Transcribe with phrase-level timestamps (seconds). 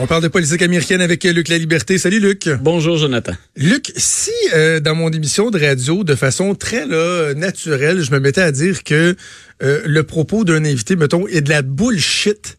[0.00, 1.98] On parle de politique américaine avec Luc La Liberté.
[1.98, 2.48] Salut Luc.
[2.62, 3.32] Bonjour Jonathan.
[3.56, 8.18] Luc, si euh, dans mon émission de radio, de façon très là, naturelle, je me
[8.18, 9.16] mettais à dire que
[9.62, 12.56] euh, le propos d'un invité, mettons, est de la bullshit,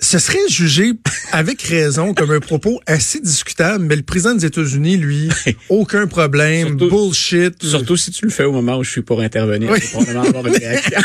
[0.00, 0.92] ce serait jugé
[1.32, 5.28] avec raison comme un propos assez discutable, mais le président des États-Unis, lui,
[5.70, 7.62] aucun problème, Surtout- bullshit.
[7.62, 9.70] Surtout si tu le fais au moment où je suis pour intervenir.
[9.72, 9.78] Oui.
[9.82, 11.00] C'est probablement avoir une réaction.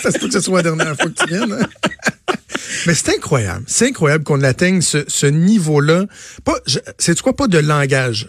[0.00, 1.52] ça se peut que ce soit la dernière fois que tu viennes.
[1.52, 1.66] hein?
[2.90, 3.62] Mais c'est incroyable.
[3.68, 6.06] C'est incroyable qu'on atteigne ce, ce niveau-là.
[6.44, 8.28] Pas, je- c'est quoi, pas de langage.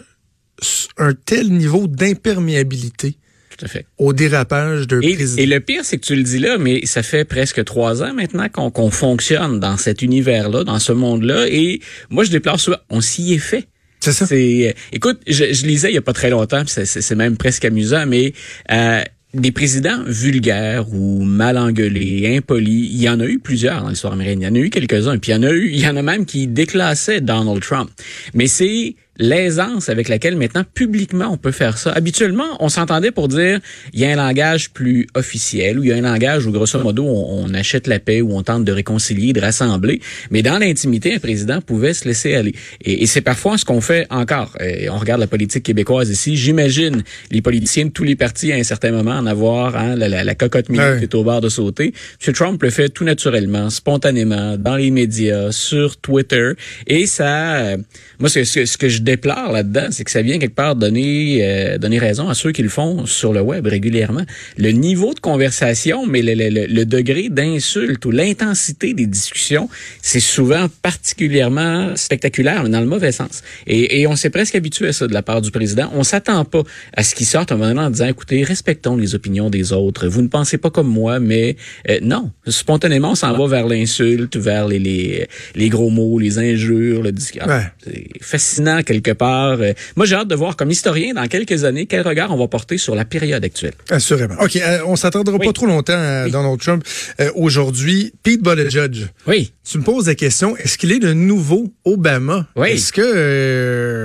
[0.98, 3.16] Un tel niveau d'imperméabilité
[3.58, 3.86] Tout à fait.
[3.98, 5.42] au dérapage d'un Et, président.
[5.42, 8.14] et le pire, c'est que tu le dis là, mais ça fait presque trois ans
[8.14, 11.46] maintenant qu'on qu'on fonctionne dans cet univers-là, dans ce monde-là.
[11.48, 13.66] Et moi, je déplore souvent, on s'y est fait.
[13.98, 14.26] C'est ça.
[14.32, 17.16] Euh, écoute, je, je lisais il y a pas très longtemps, puis c'est- c'est c'est
[17.16, 18.32] même presque amusant, mais
[18.70, 19.02] euh,
[19.34, 24.12] des présidents vulgaires ou mal engueulés, impolis, il y en a eu plusieurs dans l'histoire
[24.12, 24.42] américaine.
[24.42, 25.96] Il y en a eu quelques-uns, puis il y en a eu, il y en
[25.96, 27.90] a même qui déclassaient Donald Trump.
[28.34, 31.92] Mais c'est l'aisance avec laquelle maintenant publiquement on peut faire ça.
[31.92, 33.60] Habituellement, on s'entendait pour dire
[33.92, 36.78] il y a un langage plus officiel ou il y a un langage où grosso
[36.80, 40.00] modo on, on achète la paix ou on tente de réconcilier, de rassembler.
[40.30, 42.54] Mais dans l'intimité, un président pouvait se laisser aller.
[42.84, 44.56] Et, et c'est parfois ce qu'on fait encore.
[44.60, 46.36] Et on regarde la politique québécoise ici.
[46.36, 50.08] J'imagine les politiciens de tous les partis à un certain moment en avoir hein, la,
[50.08, 50.98] la- la cocotte minute Ouais.
[50.98, 51.92] qui est au bord de sauter.
[52.26, 52.32] M.
[52.34, 56.52] Trump le fait tout naturellement, spontanément, dans les médias, sur Twitter.
[56.86, 57.76] Et ça, euh,
[58.18, 61.14] moi, ce, ce- ce que je déplore là-dedans, c'est que ça vient quelque part donner,
[61.42, 64.24] euh, donner raison à ceux qui le font sur le web régulièrement.
[64.56, 69.66] Le niveau de conversation, mais le, le- le- degré d'insulte ou l'intensité des discussions,
[70.10, 73.42] c'est souvent particulièrement spectaculaire, mais dans le mauvais sens.
[73.66, 75.90] Et, et on s'est presque habitué à ça de la part du président.
[75.94, 76.62] On s'attend pas
[76.96, 80.06] à ce qu'il sorte un moment donné en disant, écoutez, respectons les opinions des autres.
[80.08, 81.56] Vous ne pensez pas comme moi, mais
[81.88, 82.30] euh, non.
[82.46, 87.12] Spontanément, on s'en va vers l'insulte, vers les, les, les gros mots, les injures, le
[87.12, 87.46] discours.
[87.46, 87.66] Ouais.
[87.84, 89.58] C'est fascinant quelque part.
[89.60, 92.46] Euh, Moi, j'ai hâte de voir comme historien dans quelques années quel regard on va
[92.48, 93.72] porter sur la période actuelle.
[93.90, 94.34] Assurément.
[94.40, 96.30] OK, euh, on s'attendra pas trop longtemps à Oui.
[96.30, 96.84] Donald Trump.
[97.20, 99.52] Euh, Aujourd'hui, Pete Buttigieg, Oui.
[99.68, 102.46] tu me poses la question, est-ce qu'il est le nouveau Obama?
[102.56, 102.70] Oui.
[102.72, 103.00] Est-ce que...
[103.04, 104.01] Euh,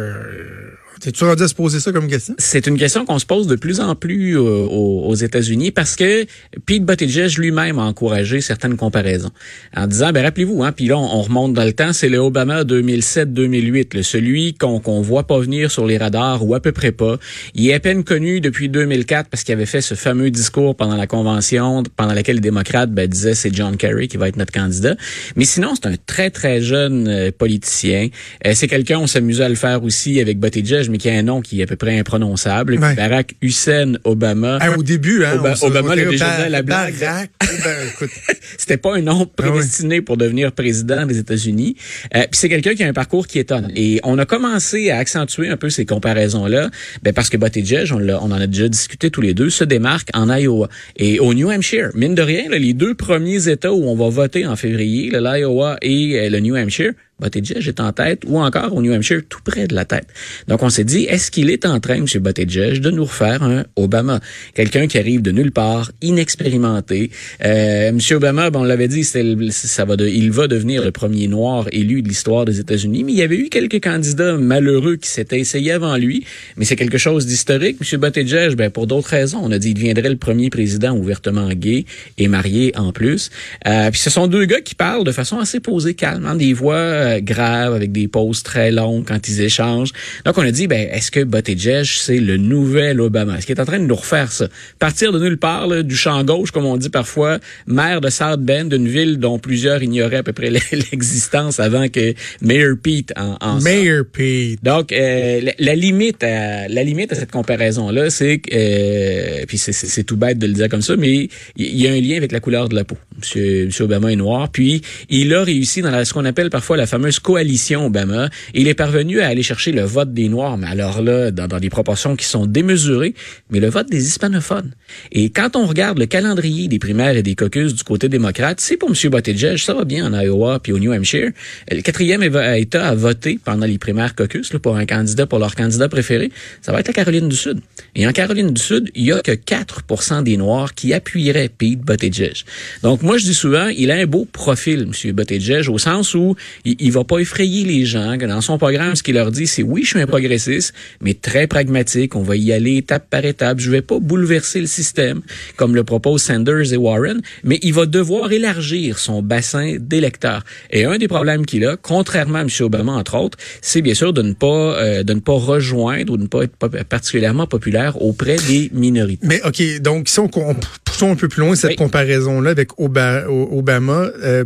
[1.16, 2.36] Se poser ça comme question?
[2.38, 6.26] C'est une question qu'on se pose de plus en plus euh, aux, États-Unis parce que
[6.66, 9.32] Pete Buttigieg lui-même a encouragé certaines comparaisons
[9.76, 12.18] en disant, ben rappelez-vous, hein, puis là on, on remonte dans le temps, c'est le
[12.18, 16.72] Obama 2007-2008, le celui qu'on qu'on voit pas venir sur les radars ou à peu
[16.72, 17.18] près pas.
[17.56, 20.96] Il est à peine connu depuis 2004 parce qu'il avait fait ce fameux discours pendant
[20.96, 24.54] la convention, pendant laquelle les démocrates ben, disaient c'est John Kerry qui va être notre
[24.54, 24.96] candidat.
[25.36, 28.10] Mais sinon, c'est un très très jeune euh, politicien.
[28.46, 31.42] Euh, c'est quelqu'un, on s'amusait à le faire aussi avec Buttigieg, qui a un nom
[31.42, 32.78] qui est à peu près imprononçable.
[32.80, 32.96] Ouais.
[32.96, 34.58] Barack Hussein Obama.
[34.62, 36.96] Ah, au début, hein, Oba- Obama l'a déjà Bar- dit à la blague.
[37.00, 37.30] Barack,
[37.64, 38.10] ben, écoute,
[38.58, 41.76] C'était pas un nom prédestiné pour devenir président des États-Unis.
[42.16, 43.72] Euh, Puis c'est quelqu'un qui a un parcours qui étonne.
[43.76, 46.70] Et on a commencé à accentuer un peu ces comparaisons-là,
[47.04, 50.10] ben parce que Buttigieg, on, on en a déjà discuté tous les deux, se démarque
[50.14, 51.90] en Iowa et au New Hampshire.
[51.96, 55.78] Mine de rien, là, les deux premiers États où on va voter en février, l'Iowa
[55.82, 59.40] et euh, le New Hampshire, Buttigieg est en tête ou encore au New Hampshire tout
[59.44, 60.08] près de la tête.
[60.48, 62.06] Donc on s'est dit, est-ce qu'il est en train, M.
[62.20, 64.20] Buttigieg, de nous refaire un Obama?
[64.54, 67.10] Quelqu'un qui arrive de nulle part, inexpérimenté.
[67.44, 68.00] Euh, M.
[68.12, 71.68] Obama, bon, on l'avait dit, le- ça va de, il va devenir le premier noir
[71.72, 75.40] élu de l'histoire des États-Unis, mais il y avait eu quelques candidats malheureux qui s'étaient
[75.40, 76.26] essayés avant lui,
[76.58, 77.78] mais c'est quelque chose d'historique.
[77.82, 78.00] M.
[78.00, 81.86] Buttigieg, ben, pour d'autres raisons, on a dit, il deviendrait le premier président ouvertement gay
[82.18, 83.30] et marié en plus.
[83.68, 86.54] Euh, puis ce sont deux gars qui parlent de façon assez posée, calme, hein, des
[86.54, 86.76] voix
[87.08, 89.92] euh, graves avec des pauses très longues quand ils échangent.
[90.26, 93.38] Donc on a dit, ben est-ce que Buttigieg c'est le nouvel Obama?
[93.38, 94.48] Est-ce qu'il est en train de nous refaire ça?
[94.80, 98.42] Partir de nulle part, là, du champ gauche comme on dit parfois, maire de South
[98.42, 100.50] Bend, d'une ville dont plusieurs ignoraient à peu près
[100.92, 103.60] l'existence avant que Mayor Pete en, en.
[103.62, 104.64] Mayor Pete.
[104.64, 109.58] Donc, euh, la, la limite à la limite à cette comparaison-là, c'est que, euh, puis
[109.58, 112.18] c'est- tout bête de le dire comme ça, mais il il y a un lien
[112.18, 112.98] avec la couleur de la peau.
[113.20, 116.78] Monsieur, Monsieur Obama est noir, puis il a réussi dans la, ce qu'on appelle parfois
[116.78, 118.30] la fameuse coalition Obama.
[118.54, 121.70] Il est parvenu à aller chercher le vote des Noirs, mais alors là, dans, des
[121.70, 123.14] proportions qui sont démesurées,
[123.50, 124.74] mais le vote des hispanophones.
[125.12, 128.78] Et quand on regarde le calendrier des primaires et des caucus du côté démocrate, c'est
[128.78, 129.12] pour M.
[129.12, 131.32] Buttigieg, ça va bien en Iowa puis au New Hampshire.
[131.72, 135.56] Le quatrième État à voter pendant les primaires caucus là, pour un candidat, pour leur
[135.56, 137.60] candidat préféré, ça va être la Caroline du Sud.
[137.96, 141.80] Et en Caroline du Sud, il y a que 4% des Noirs qui appuieraient Pete
[141.80, 142.44] Buttigieg.
[142.84, 145.12] Donc moi, je dis souvent, il a un beau profil, M.
[145.14, 146.36] Buttigieg, au sens où
[146.66, 148.16] il, il va pas effrayer les gens.
[148.16, 151.46] Dans son programme, ce qu'il leur dit, c'est oui, je suis un progressiste, mais très
[151.46, 152.16] pragmatique.
[152.16, 153.60] On va y aller étape par étape.
[153.60, 155.20] Je vais pas bouleverser le système
[155.58, 160.46] comme le proposent Sanders et Warren, mais il va devoir élargir son bassin d'électeurs.
[160.72, 162.50] Et un des problèmes qu'il a, contrairement à M.
[162.62, 166.18] Obama entre autres, c'est bien sûr de ne pas euh, de ne pas rejoindre ou
[166.18, 166.56] de ne pas être
[166.88, 169.28] particulièrement populaire auprès des minorités.
[169.28, 174.10] Mais ok, donc si on, poussons un peu plus loin cette comparaison là avec Obama,
[174.24, 174.46] euh,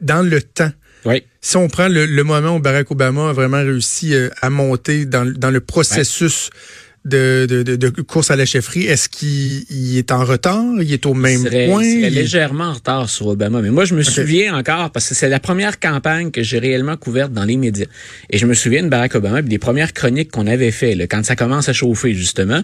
[0.00, 0.72] dans le temps.
[1.06, 1.22] Oui.
[1.40, 5.24] Si on prend le, moment où Barack Obama a vraiment réussi euh, à monter dans,
[5.24, 6.50] dans le processus
[7.04, 10.64] de, de, de, course à la chefferie, est-ce qu'il est en retard?
[10.80, 11.84] Il est au même point?
[11.84, 13.62] Il est légèrement en retard sur Obama.
[13.62, 16.96] Mais moi, je me souviens encore, parce que c'est la première campagne que j'ai réellement
[16.96, 17.86] couverte dans les médias.
[18.28, 21.24] Et je me souviens de Barack Obama et des premières chroniques qu'on avait fait, quand
[21.24, 22.62] ça commence à chauffer, justement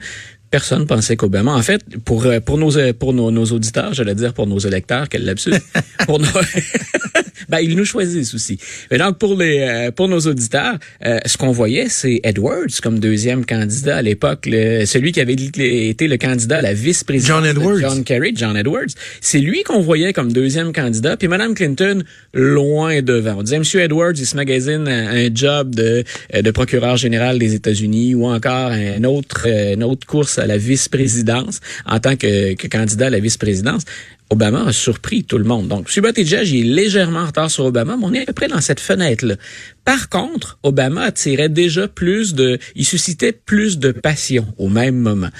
[0.52, 4.14] personne pensait qu'Obama, en fait, pour euh, pour nos euh, pour nos, nos auditeurs, j'allais
[4.14, 5.54] dire pour nos électeurs, quel lapsus,
[6.06, 6.28] pour nos,
[7.48, 8.58] ben ils nous choisissent aussi.
[8.90, 13.44] Mais donc pour les euh, pour nos auditeurs, ce qu'on voyait, c'est Edwards comme deuxième
[13.44, 18.04] candidat à l'époque, celui qui avait été le candidat à la vice-présidence John Edwards, John
[18.04, 18.92] Kerry, John Edwards.
[19.20, 22.02] C'est lui qu'on voyait comme deuxième candidat, puis Madame Clinton
[22.34, 23.36] loin devant.
[23.38, 26.04] On disait Monsieur Edwards, il se magasine un, job de
[26.34, 31.60] de procureur général des États-Unis ou encore un autre une autre course à la vice-présidence
[31.86, 33.82] en tant que, que candidat à la vice-présidence.
[34.32, 35.68] Obama a surpris tout le monde.
[35.68, 36.02] Donc, M.
[36.02, 38.80] Buttigieg est légèrement en retard sur Obama, mais on est à peu près dans cette
[38.80, 39.36] fenêtre-là.
[39.84, 45.30] Par contre, Obama attirait déjà plus de, il suscitait plus de passion au même moment.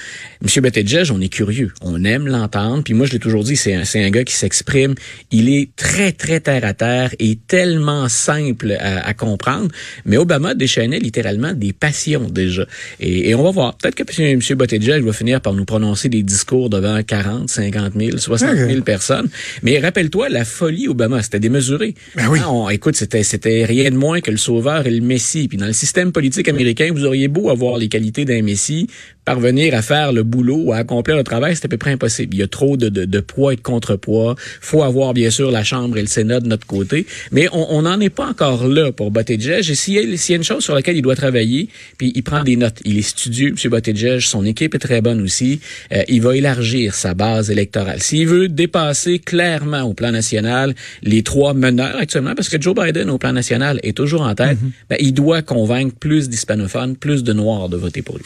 [0.41, 0.63] M.
[0.63, 3.85] Buttigieg, on est curieux, on aime l'entendre, puis moi je l'ai toujours dit, c'est un,
[3.85, 4.95] c'est un gars qui s'exprime,
[5.31, 9.69] il est très très terre à terre et tellement simple à, à comprendre.
[10.05, 12.65] Mais Obama déchaînait littéralement des passions déjà.
[12.99, 13.77] Et, et on va voir.
[13.77, 14.39] Peut-être que M.
[14.57, 19.29] Buttigieg va finir par nous prononcer des discours devant 40, 50 000, 60 000 personnes.
[19.61, 21.95] Mais rappelle-toi, la folie Obama, c'était démesuré.
[22.15, 22.39] Ben oui.
[22.45, 25.47] on, écoute, c'était, c'était rien de moins que le sauveur et le messie.
[25.47, 28.87] Puis dans le système politique américain, vous auriez beau avoir les qualités d'un messie,
[29.25, 32.35] parvenir à faire le boulot ou à accomplir le travail, c'est à peu près impossible.
[32.35, 34.35] Il y a trop de, de, de poids et de contrepoids.
[34.61, 37.05] faut avoir, bien sûr, la Chambre et le Sénat de notre côté.
[37.31, 39.69] Mais on n'en est pas encore là pour Buttigieg.
[39.69, 42.43] Et s'il y, y, a une chose sur laquelle il doit travailler, puis il prend
[42.43, 42.79] des notes.
[42.83, 43.71] Il est studieux, M.
[43.71, 44.19] Buttigieg.
[44.19, 45.59] Son équipe est très bonne aussi.
[45.91, 48.01] Euh, il va élargir sa base électorale.
[48.01, 53.09] S'il veut dépasser clairement au plan national les trois meneurs actuellement, parce que Joe Biden,
[53.09, 54.89] au plan national, est toujours en tête, mm-hmm.
[54.89, 58.23] ben, il doit convaincre plus d'hispanophones, plus de Noirs de voter pour lui.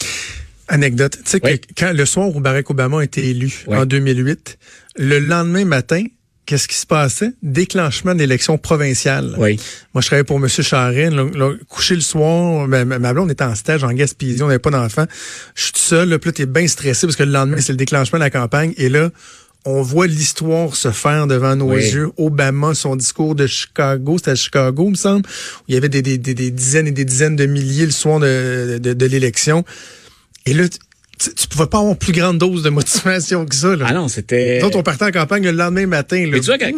[0.68, 1.18] Anecdote.
[1.24, 4.58] Tu sais que quand le soir où Barack Obama a été élu en 2008,
[4.96, 6.04] le lendemain matin,
[6.48, 7.32] qu'est-ce qui se passait?
[7.42, 9.34] Déclenchement d'élections provinciales.
[9.38, 9.60] Oui.
[9.92, 10.48] Moi, je travaillais pour M.
[10.48, 11.30] Charren.
[11.68, 15.04] couché le soir, ben, ma blonde était en stage en Gaspésie, on n'avait pas d'enfant.
[15.54, 17.72] Je suis tout seul, là, puis là, t'es bien stressé parce que le lendemain, c'est
[17.72, 18.72] le déclenchement de la campagne.
[18.78, 19.10] Et là,
[19.66, 22.10] on voit l'histoire se faire devant nos yeux.
[22.16, 25.90] Obama, son discours de Chicago, c'était à Chicago, il me semble, où il y avait
[25.90, 29.64] des, des, des, dizaines et des dizaines de milliers le soir de, de, de l'élection.
[30.48, 30.64] Et là,
[31.18, 33.76] tu, tu pouvais pas avoir plus grande dose de motivation que ça.
[33.76, 33.86] Là.
[33.88, 34.60] Ah non, c'était.
[34.62, 36.20] Nous on partait en campagne le lendemain matin.
[36.24, 36.30] Là.
[36.32, 36.70] Mais tu vois, quand,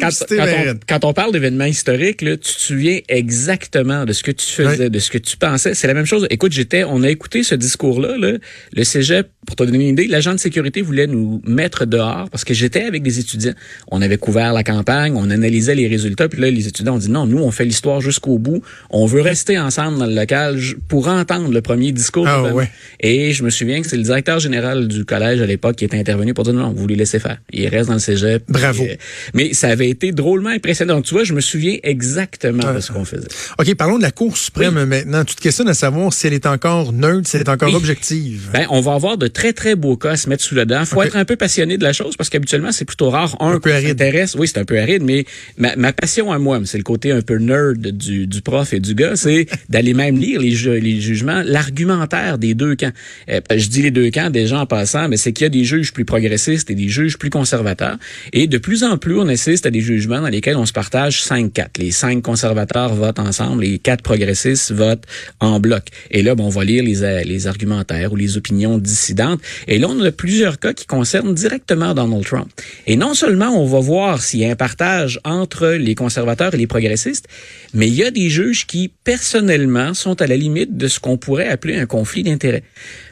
[0.88, 4.90] quand, on, parle d'événements historiques, là, tu te souviens exactement de ce que tu faisais,
[4.90, 5.74] de ce que tu pensais.
[5.74, 6.26] C'est la même chose.
[6.30, 8.16] Écoute, j'étais, on a écouté ce discours-là.
[8.16, 8.38] Là,
[8.72, 12.44] le cégep, pour te donner une idée, l'agent de sécurité voulait nous mettre dehors parce
[12.44, 13.54] que j'étais avec des étudiants.
[13.90, 17.10] On avait couvert la campagne, on analysait les résultats, puis là, les étudiants ont dit
[17.10, 18.62] non, nous, on fait l'histoire jusqu'au bout.
[18.90, 20.58] On veut rester ensemble dans le local
[20.88, 22.26] pour entendre le premier discours.
[22.26, 22.70] Ah, ouais.
[23.00, 25.98] Et je me souviens que c'est le directeur général du collège à l'époque qui était
[25.98, 27.38] intervenu pour dire non, vous les laissez faire.
[27.52, 28.44] Il reste dans le cégep.
[28.48, 28.84] Bravo.
[28.84, 28.96] Euh,
[29.34, 30.96] mais ça avait été drôlement impressionnant.
[30.96, 33.28] Donc, tu vois, je me souviens exactement de ce qu'on faisait.
[33.58, 35.24] OK, parlons de la Cour suprême maintenant.
[35.24, 38.50] Tu te questionnes à savoir si elle est encore neutre, si elle est encore objective.
[38.52, 40.84] Ben, on va avoir de très, très beaux cas à se mettre sous le dent.
[40.84, 43.36] faut être un peu passionné de la chose parce qu'habituellement, c'est plutôt rare.
[43.40, 44.00] Un, un peu aride.
[44.36, 45.24] Oui, c'est un peu aride, mais
[45.56, 48.80] ma, ma passion à moi, c'est le côté un peu nerd du, du prof et
[48.80, 52.92] du gars, c'est d'aller même lire les, les jugements, l'argumentaire des deux camps.
[53.30, 55.50] Euh, je dis les deux camps des gens en passant, mais c'est qu'il y a
[55.50, 57.96] des juges plus progressistes et des juges plus conservateurs.
[58.34, 61.22] Et de plus en plus, on assiste à des jugements dans lesquels on se partage
[61.22, 61.78] 5-4.
[61.78, 65.04] Les cinq conservateurs votent ensemble, les quatre progressistes votent
[65.40, 65.84] en bloc.
[66.10, 69.40] Et là, bon, on va lire les, les argumentaires ou les opinions dissidentes.
[69.68, 72.48] Et là, on a plusieurs cas qui concernent directement Donald Trump.
[72.86, 76.58] Et non seulement on va voir s'il y a un partage entre les conservateurs et
[76.58, 77.28] les progressistes,
[77.72, 81.16] mais il y a des juges qui, personnellement, sont à la limite de ce qu'on
[81.16, 82.64] pourrait appeler un conflit d'intérêts.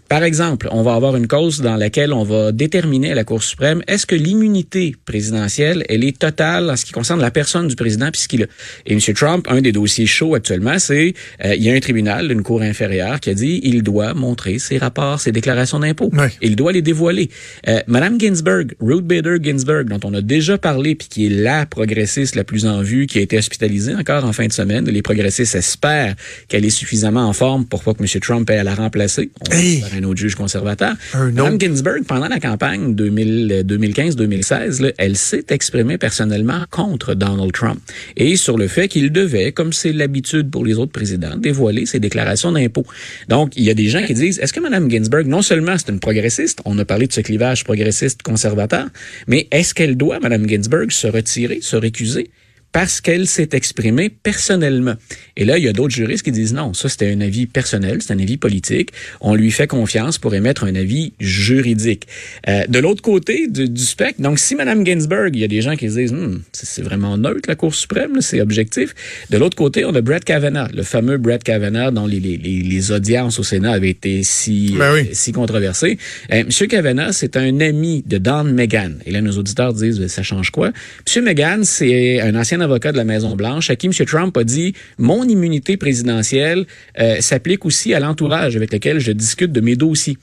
[0.09, 3.43] Par exemple, on va avoir une cause dans laquelle on va déterminer à la Cour
[3.43, 7.77] suprême est-ce que l'immunité présidentielle, elle est totale en ce qui concerne la personne du
[7.77, 8.47] président puis ce qu'il a?
[8.87, 9.01] Et M.
[9.15, 11.13] Trump, un des dossiers chauds actuellement, c'est
[11.45, 14.59] euh, il y a un tribunal d'une cour inférieure qui a dit il doit montrer
[14.59, 16.11] ses rapports, ses déclarations d'impôts.
[16.41, 17.29] Il doit les dévoiler.
[17.69, 21.67] Euh, Madame Ginsburg, Ruth Bader Ginsburg, dont on a déjà parlé puis qui est la
[21.67, 24.87] progressiste la plus en vue, qui a été hospitalisée encore en fin de semaine.
[24.87, 26.15] Les progressistes espèrent
[26.49, 28.21] qu'elle est suffisamment en forme pour pas que M.
[28.21, 29.31] Trump ait à la remplacer.
[29.51, 30.95] On un autre juge conservateur.
[31.15, 37.81] Mme Ginsburg, pendant la campagne 2015-2016, elle s'est exprimée personnellement contre Donald Trump
[38.17, 42.01] et sur le fait qu'il devait, comme c'est l'habitude pour les autres présidents, dévoiler ses
[42.01, 42.87] déclarations d'impôts.
[43.29, 45.91] Donc, il y a des gens qui disent, est-ce que Mme Ginsburg, non seulement c'est
[45.91, 48.87] une progressiste, on a parlé de ce clivage progressiste-conservateur,
[49.27, 52.31] mais est-ce qu'elle doit, Mme Ginsburg, se retirer, se récuser
[52.73, 54.95] parce qu'elle s'est exprimée personnellement.
[55.37, 58.03] Et là, il y a d'autres juristes qui disent non, ça c'était un avis personnel,
[58.03, 58.91] c'est un avis politique.
[59.21, 62.07] On lui fait confiance pour émettre un avis juridique.
[62.49, 65.63] Euh, de l'autre côté du, du, spectre, donc si Mme Ginsburg, il y a des
[65.63, 68.95] gens qui disent hmm, c'est vraiment neutre la Cour suprême, c'est objectif.
[69.31, 72.93] De l'autre côté, on a Brett Kavanaugh, le fameux Brett Kavanaugh dont les, les, les
[72.93, 75.09] audiences au Sénat avaient été si, ben oui.
[75.13, 75.99] si controversées.
[76.33, 78.99] Euh, Monsieur Kavanaugh, c'est un ami de Don McGahn.
[79.07, 80.73] Et là, nos auditeurs disent ça change quoi?
[81.07, 83.93] Monsieur McGahn, c'est un ancien avocat de la Maison-Blanche, à qui M.
[84.07, 86.67] Trump a dit Mon immunité présidentielle
[86.99, 90.19] euh, s'applique aussi à l'entourage avec lequel je discute de mes dossiers.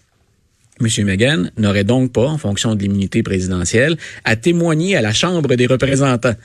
[0.82, 1.06] M.
[1.06, 5.68] Megan n'aurait donc pas, en fonction de l'immunité présidentielle, à témoigner à la Chambre des
[5.68, 6.36] représentants.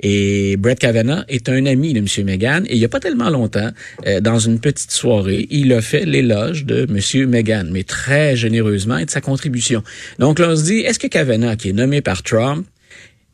[0.00, 2.06] Et Brett Kavanaugh est un ami de M.
[2.24, 2.66] Megan.
[2.66, 3.70] Et il n'y a pas tellement longtemps,
[4.06, 7.28] euh, dans une petite soirée, il a fait l'éloge de M.
[7.28, 9.82] Megan, mais très généreusement et de sa contribution.
[10.20, 12.66] Donc là, on se dit, est-ce que Kavanaugh, qui est nommé par Trump,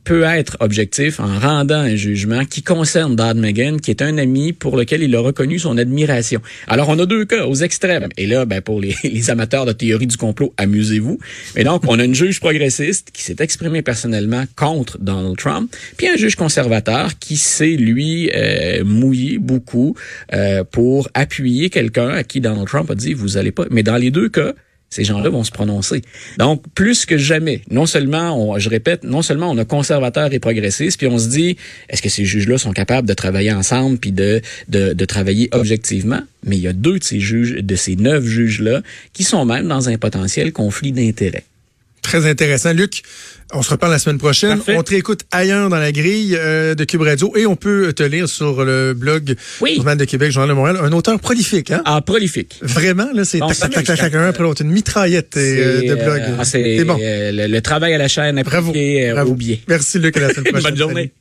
[0.07, 4.53] peut être objectif en rendant un jugement qui concerne Dodd Megan, qui est un ami
[4.53, 6.41] pour lequel il a reconnu son admiration.
[6.69, 8.09] Alors, on a deux cas aux extrêmes.
[8.17, 11.19] Et là, ben, pour les, les amateurs de théorie du complot, amusez-vous.
[11.57, 16.09] Mais donc, on a une juge progressiste qui s'est exprimée personnellement contre Donald Trump, puis
[16.09, 19.97] un juge conservateur qui s'est, lui, euh, mouillé beaucoup
[20.33, 23.65] euh, pour appuyer quelqu'un à qui Donald Trump a dit, vous allez pas...
[23.73, 24.53] Mais dans les deux cas,
[24.91, 26.03] ces gens-là vont se prononcer.
[26.39, 30.39] Donc, plus que jamais, non seulement, on, je répète, non seulement on a conservateurs et
[30.39, 31.57] progressistes, puis on se dit,
[31.89, 36.21] est-ce que ces juges-là sont capables de travailler ensemble puis de, de, de travailler objectivement?
[36.45, 39.67] Mais il y a deux de ces juges, de ces neuf juges-là, qui sont même
[39.67, 41.45] dans un potentiel conflit d'intérêts.
[42.07, 42.73] Très intéressant.
[42.73, 43.03] Luc,
[43.53, 44.61] on se reparle la semaine prochaine.
[44.69, 48.05] On te réécoute ailleurs dans la grille euh, de Cube Radio et on peut te
[48.05, 49.75] lire sur le blog oui.
[49.75, 50.79] Journal de Québec, Journal de Montréal.
[50.81, 51.83] Un auteur prolifique, hein?
[51.85, 52.61] Ah, prolifique.
[52.63, 54.63] Vraiment, là, c'est tac, tac, tac, tac, un après l'autre.
[54.63, 56.23] Une mitraillette euh, de blog.
[56.23, 56.97] Euh, c'est bon.
[56.97, 59.15] le, le, travail à la chaîne appliqué Bravo.
[59.15, 59.31] Bravo.
[59.33, 59.61] au biais.
[59.67, 60.17] Merci, Luc.
[60.17, 60.71] À la semaine prochaine.
[60.71, 61.13] Bonne journée.